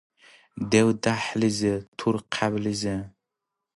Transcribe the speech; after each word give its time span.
Дев–дяхӀлизи, 0.69 1.73
тур–хъяблизи. 1.97 2.95